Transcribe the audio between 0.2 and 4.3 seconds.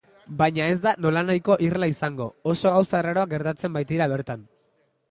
Baina ez da nolanahiko irla izango, oso gauza arraroak gertatzen baitira